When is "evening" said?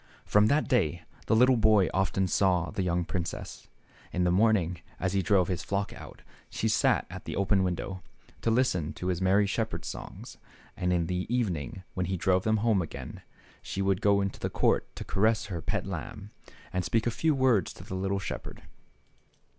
11.29-11.83